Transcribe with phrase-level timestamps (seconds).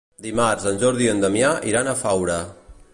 [0.27, 2.41] Dimarts en Jordi i en Damià iran a Faura.